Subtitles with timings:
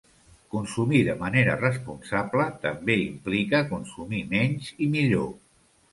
[0.53, 5.33] Consumir de manera responsable també implica consumir menys i millor.